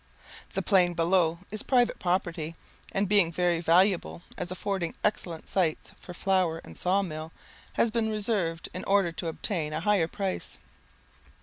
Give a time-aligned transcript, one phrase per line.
[0.53, 2.55] The plain below is private property,
[2.91, 7.31] and being very valuable, as affording excellent sites for flour and saw mills,
[7.73, 10.57] has been reserved in order to obtain a higher price.